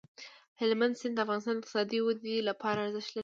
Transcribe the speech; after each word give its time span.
هلمند 0.61 0.95
سیند 0.99 1.15
د 1.17 1.19
افغانستان 1.25 1.53
د 1.55 1.59
اقتصادي 1.59 1.99
ودې 2.01 2.35
لپاره 2.49 2.79
ارزښت 2.83 3.09
لري. 3.11 3.19